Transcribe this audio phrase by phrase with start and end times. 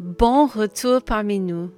[0.00, 1.70] Bon retour parmi nous.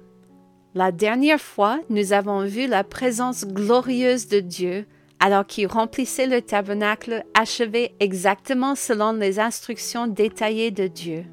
[0.75, 4.85] La dernière fois, nous avons vu la présence glorieuse de Dieu
[5.19, 11.25] alors qu'il remplissait le tabernacle achevé exactement selon les instructions détaillées de Dieu.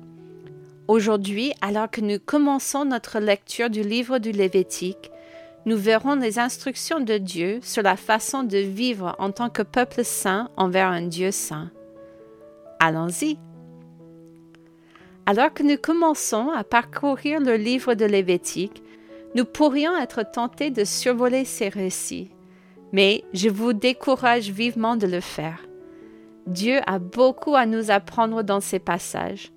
[0.89, 5.13] Aujourd'hui, alors que nous commençons notre lecture du livre du Lévitique,
[5.67, 10.05] nous verrons les instructions de Dieu sur la façon de vivre en tant que peuple
[10.05, 11.71] saint envers un Dieu saint.
[12.81, 13.39] Allons-y.
[15.31, 18.83] Alors que nous commençons à parcourir le livre de Lévitique,
[19.37, 22.33] nous pourrions être tentés de survoler ces récits,
[22.93, 25.69] mais je vous décourage vivement de le faire.
[26.49, 29.53] Dieu a beaucoup à nous apprendre dans ces passages.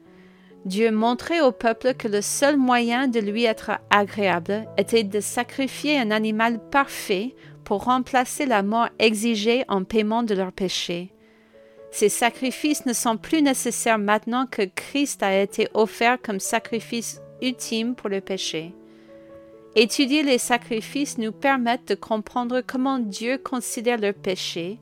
[0.66, 5.98] Dieu montrait au peuple que le seul moyen de lui être agréable était de sacrifier
[5.98, 11.12] un animal parfait pour remplacer la mort exigée en paiement de leurs péchés.
[11.94, 17.94] Ces sacrifices ne sont plus nécessaires maintenant que Christ a été offert comme sacrifice ultime
[17.94, 18.74] pour le péché.
[19.76, 24.80] Étudier les sacrifices nous permet de comprendre comment Dieu considère le péché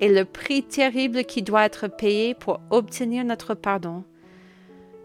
[0.00, 4.04] et le prix terrible qui doit être payé pour obtenir notre pardon.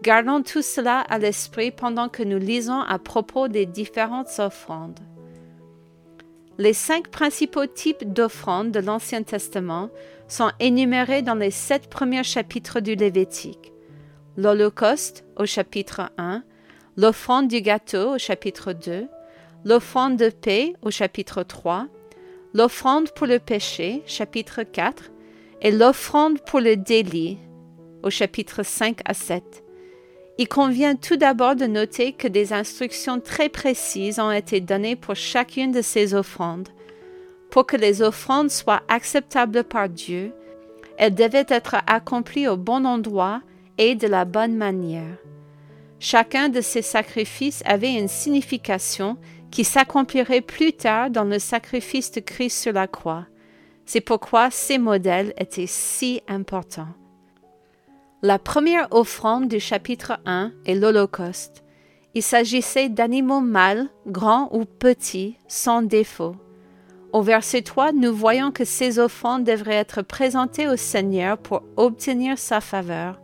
[0.02, 5.00] Gardons tout cela à l'esprit pendant que nous lisons à propos des différentes offrandes.
[6.58, 9.88] Les cinq principaux types d'offrandes de l'Ancien Testament
[10.28, 13.72] sont énumérés dans les sept premiers chapitres du Lévitique.
[14.36, 16.44] L'Holocauste au chapitre 1,
[16.96, 19.08] l'offrande du gâteau au chapitre 2,
[19.64, 21.86] l'offrande de paix au chapitre 3,
[22.54, 25.10] l'offrande pour le péché chapitre 4
[25.62, 27.38] et l'offrande pour le délit
[28.02, 29.64] au chapitre 5 à 7.
[30.38, 35.16] Il convient tout d'abord de noter que des instructions très précises ont été données pour
[35.16, 36.68] chacune de ces offrandes.
[37.50, 40.32] Pour que les offrandes soient acceptables par Dieu,
[40.96, 43.40] elles devaient être accomplies au bon endroit
[43.78, 45.16] et de la bonne manière.
[46.00, 49.16] Chacun de ces sacrifices avait une signification
[49.50, 53.26] qui s'accomplirait plus tard dans le sacrifice de Christ sur la croix.
[53.86, 56.94] C'est pourquoi ces modèles étaient si importants.
[58.20, 61.64] La première offrande du chapitre 1 est l'Holocauste.
[62.14, 66.34] Il s'agissait d'animaux mâles, grands ou petits, sans défaut.
[67.12, 72.38] Au verset 3, nous voyons que ces offrandes devraient être présentées au Seigneur pour obtenir
[72.38, 73.18] sa faveur.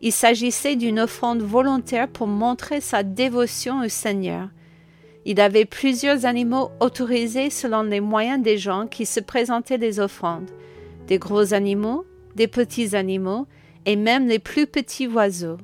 [0.00, 4.48] Il s'agissait d'une offrande volontaire pour montrer sa dévotion au Seigneur.
[5.26, 10.50] Il avait plusieurs animaux autorisés selon les moyens des gens qui se présentaient des offrandes,
[11.06, 13.46] des gros animaux, des petits animaux,
[13.84, 15.58] et même les plus petits oiseaux.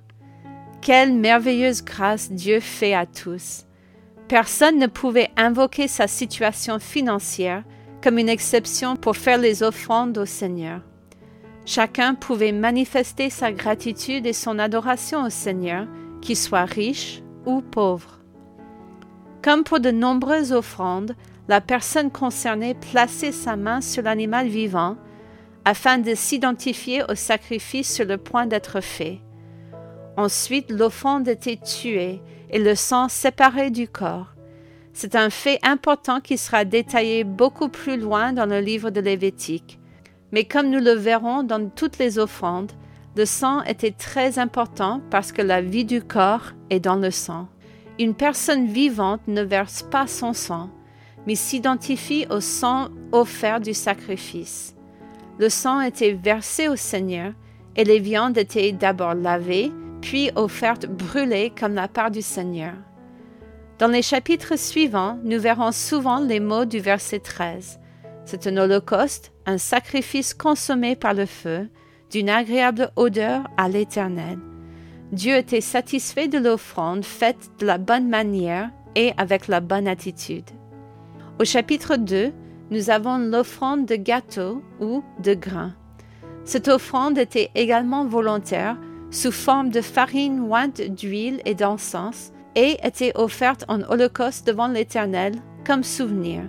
[0.83, 3.65] Quelle merveilleuse grâce Dieu fait à tous.
[4.33, 7.65] Personne ne pouvait invoquer sa situation financière
[8.03, 10.81] comme une exception pour faire les offrandes au Seigneur.
[11.67, 15.87] Chacun pouvait manifester sa gratitude et son adoration au Seigneur,
[16.23, 18.21] qu'il soit riche ou pauvre.
[19.43, 21.15] Comme pour de nombreuses offrandes,
[21.47, 24.97] la personne concernée plaçait sa main sur l'animal vivant
[25.67, 29.21] afin de s'identifier au sacrifice sur le point d'être fait.
[30.17, 34.35] Ensuite, l'offrande était tuée et le sang séparé du corps.
[34.93, 39.79] C'est un fait important qui sera détaillé beaucoup plus loin dans le livre de Lévitique.
[40.33, 42.73] Mais comme nous le verrons dans toutes les offrandes,
[43.17, 47.49] le sang était très important parce que la vie du corps est dans le sang.
[47.99, 50.71] Une personne vivante ne verse pas son sang,
[51.27, 54.75] mais s'identifie au sang offert du sacrifice.
[55.39, 57.33] Le sang était versé au Seigneur
[57.77, 62.75] et les viandes étaient d'abord lavées, puis offertes brûlées comme la part du Seigneur.
[63.79, 67.81] Dans les chapitres suivants, nous verrons souvent les mots du verset 13.
[68.27, 71.71] C'est un holocauste, un sacrifice consommé par le feu,
[72.11, 74.39] d'une agréable odeur à l'Éternel.
[75.13, 80.51] Dieu était satisfait de l'offrande faite de la bonne manière et avec la bonne attitude.
[81.41, 82.33] Au chapitre 2,
[82.71, 85.75] nous avons l'offrande de gâteau ou de grains.
[86.45, 88.77] Cette offrande était également volontaire,
[89.13, 95.35] sous forme de farine ointe d'huile et d'encens, et était offerte en holocauste devant l'Éternel
[95.65, 96.43] comme souvenir,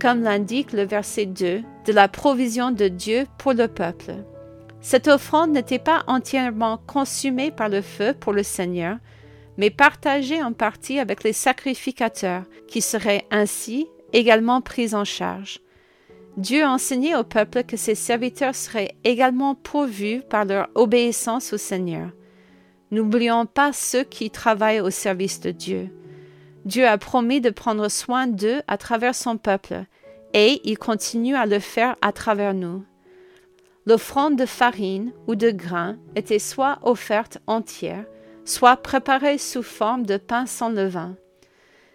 [0.00, 4.12] comme l'indique le verset 2 de la provision de Dieu pour le peuple.
[4.80, 8.98] Cette offrande n'était pas entièrement consumée par le feu pour le Seigneur,
[9.56, 15.60] mais partagée en partie avec les sacrificateurs, qui seraient ainsi également pris en charge.
[16.36, 22.10] Dieu enseignait au peuple que ses serviteurs seraient également pourvus par leur obéissance au Seigneur.
[22.90, 25.90] N'oublions pas ceux qui travaillent au service de Dieu.
[26.64, 29.84] Dieu a promis de prendre soin d'eux à travers son peuple,
[30.32, 32.84] et il continue à le faire à travers nous.
[33.84, 38.04] L'offrande de farine ou de grain était soit offerte entière,
[38.44, 41.16] soit préparée sous forme de pain sans levain.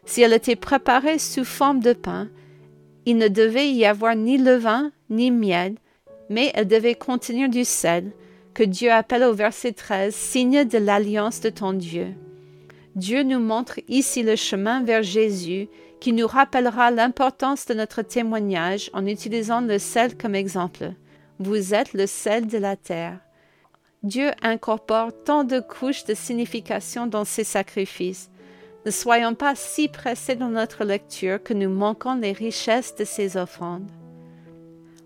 [0.06, 2.30] Si elle était préparée sous forme de pain,
[3.08, 5.76] il ne devait y avoir ni levain ni miel,
[6.30, 8.12] mais elle devait contenir du sel,
[8.54, 12.08] que Dieu appelle au verset 13 signe de l'alliance de ton Dieu.
[12.96, 15.70] Dieu nous montre ici le chemin vers Jésus
[16.02, 20.92] qui nous rappellera l'importance de notre témoignage en utilisant le sel comme exemple.
[21.40, 23.20] Vous êtes le sel de la terre.
[24.04, 28.30] Dieu incorpore tant de couches de signification dans ses sacrifices.
[28.88, 33.36] Ne soyons pas si pressés dans notre lecture que nous manquons les richesses de ses
[33.36, 33.92] offrandes.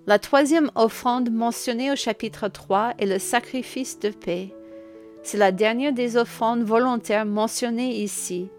[0.06, 4.54] La troisième offrande mentionnée au chapitre 3 est le sacrifice de paix.
[5.24, 8.50] C'est la dernière des offrandes volontaires mentionnées ici.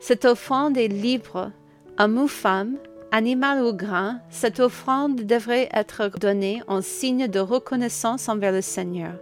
[0.00, 1.50] Cette offrande est libre.
[1.98, 2.76] Homme ou femme,
[3.10, 9.14] animal ou grain, cette offrande devrait être donnée en signe de reconnaissance envers le Seigneur.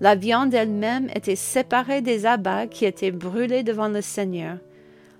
[0.00, 4.58] La viande elle-même était séparée des abats qui étaient brûlés devant le Seigneur.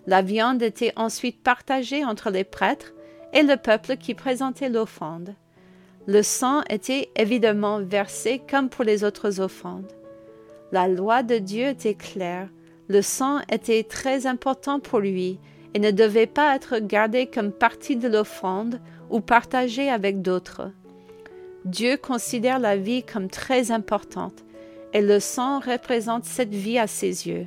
[0.09, 2.95] La viande était ensuite partagée entre les prêtres
[3.35, 5.35] et le peuple qui présentait l'offrande.
[6.07, 9.93] Le sang était évidemment versé comme pour les autres offrandes.
[10.73, 12.49] La loi de Dieu était claire.
[12.89, 15.39] Le sang était très important pour lui
[15.75, 20.71] et ne devait pas être gardé comme partie de l'offrande ou partagé avec d'autres.
[21.67, 24.43] Dieu considère la vie comme très importante
[24.95, 27.47] et le sang représente cette vie à ses yeux.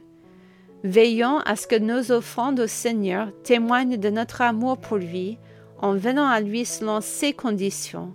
[0.83, 5.37] Veillons à ce que nos offrandes au Seigneur témoignent de notre amour pour lui
[5.77, 8.13] en venant à lui selon ses conditions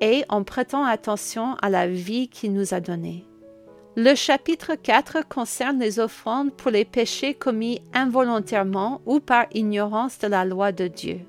[0.00, 3.24] et en prêtant attention à la vie qu'il nous a donnée.
[3.96, 10.28] Le chapitre 4 concerne les offrandes pour les péchés commis involontairement ou par ignorance de
[10.28, 11.20] la loi de Dieu.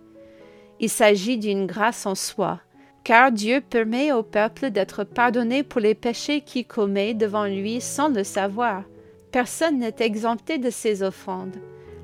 [0.80, 2.60] Il s'agit d'une grâce en soi,
[3.04, 8.10] car Dieu permet au peuple d'être pardonné pour les péchés qu'il commet devant lui sans
[8.10, 8.84] le savoir.
[9.34, 11.58] Personne n'est exempté de ces offrandes.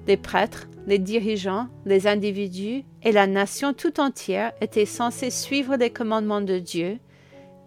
[0.07, 5.91] Les prêtres, les dirigeants, les individus et la nation tout entière étaient censés suivre les
[5.91, 6.97] commandements de Dieu,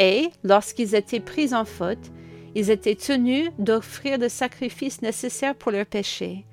[0.01, 2.11] et, lorsqu'ils étaient pris en faute,
[2.57, 6.45] ils étaient tenus d'offrir le sacrifice nécessaire pour leurs péchés.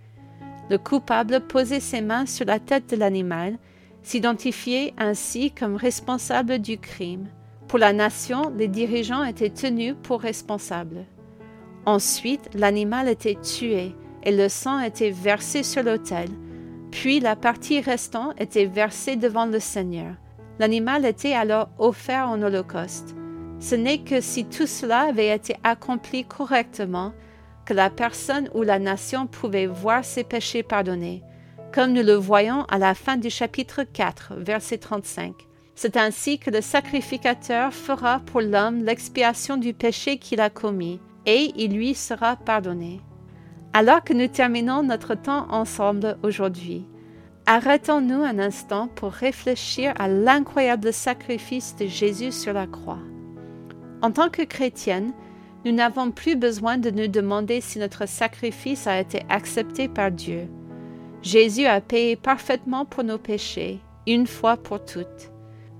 [0.70, 3.58] Le coupable posait ses mains sur la tête de l'animal
[4.04, 7.28] s'identifier ainsi comme responsable du crime.
[7.68, 11.08] Pour la nation, les dirigeants étaient tenus pour responsables.
[11.86, 16.30] Ensuite, l'animal était tué et le sang était versé sur l'autel,
[16.92, 20.16] puis la partie restante était versée devant le Seigneur.
[20.60, 23.16] L'animal était alors offert en holocauste.
[23.60, 27.14] Ce n'est que si tout cela avait été accompli correctement
[27.66, 31.24] que la personne ou la nation pouvait voir ses péchés pardonnés,
[31.74, 35.34] comme nous le voyons à la fin du chapitre 4, verset 35.
[35.76, 41.00] C'est ainsi que le sacrificateur fera pour l'homme l'expiation du péché qu'il a commis,
[41.30, 43.02] et il lui sera pardonné.
[43.74, 46.88] Alors que nous terminons notre temps ensemble aujourd'hui,
[47.46, 52.98] arrêtons-nous un instant pour réfléchir à l'incroyable sacrifice de Jésus sur la croix.
[54.02, 55.14] En tant que chrétienne,
[55.66, 60.48] nous n'avons plus besoin de nous demander si notre sacrifice a été accepté par Dieu.
[61.22, 65.32] Jésus a payé parfaitement pour nos péchés, une fois pour toutes.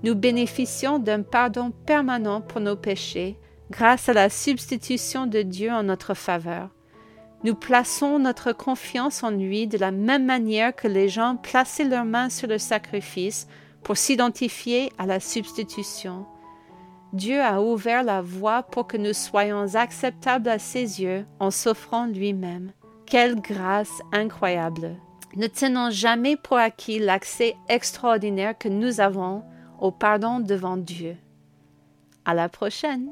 [0.04, 3.36] Nous bénéficions d'un pardon permanent pour nos péchés
[3.70, 6.70] grâce à la substitution de Dieu en notre faveur.
[7.42, 12.04] Nous plaçons notre confiance en lui de la même manière que les gens plaçaient leurs
[12.04, 13.46] mains sur le sacrifice
[13.82, 16.26] pour s'identifier à la substitution.
[17.12, 22.06] Dieu a ouvert la voie pour que nous soyons acceptables à ses yeux en s'offrant
[22.06, 22.72] lui-même.
[23.06, 24.96] Quelle grâce incroyable!
[25.36, 29.44] Ne tenons jamais pour acquis l'accès extraordinaire que nous avons
[29.80, 31.16] au pardon devant Dieu.
[32.24, 33.10] À la prochaine!